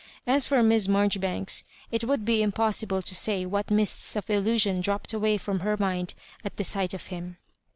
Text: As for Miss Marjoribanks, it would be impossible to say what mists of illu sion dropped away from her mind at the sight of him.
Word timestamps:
As 0.25 0.47
for 0.47 0.63
Miss 0.63 0.87
Marjoribanks, 0.87 1.63
it 1.91 2.05
would 2.05 2.25
be 2.25 2.41
impossible 2.41 3.03
to 3.03 3.13
say 3.13 3.45
what 3.45 3.69
mists 3.69 4.15
of 4.15 4.25
illu 4.25 4.59
sion 4.59 4.81
dropped 4.81 5.13
away 5.13 5.37
from 5.37 5.59
her 5.59 5.77
mind 5.77 6.15
at 6.43 6.55
the 6.55 6.63
sight 6.63 6.95
of 6.95 7.05
him. 7.13 7.37